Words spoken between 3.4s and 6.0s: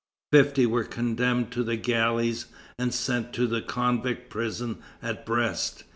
the convict prison at Brest.